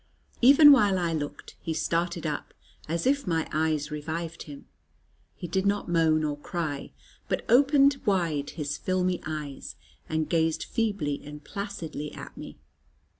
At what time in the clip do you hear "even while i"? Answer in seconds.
0.41-1.13